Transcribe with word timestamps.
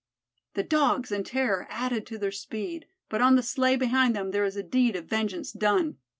The 0.55 0.63
Dogs, 0.63 1.11
in 1.11 1.23
terror, 1.23 1.67
added 1.69 2.07
to 2.07 2.17
their 2.17 2.31
speed; 2.31 2.87
but 3.07 3.21
on 3.21 3.35
the 3.35 3.43
sleigh 3.43 3.75
behind 3.75 4.15
them 4.15 4.31
there 4.31 4.45
is 4.45 4.55
a 4.57 4.63
deed 4.63 4.95
of 4.95 5.05
vengeance 5.05 5.51
done. 5.51 5.97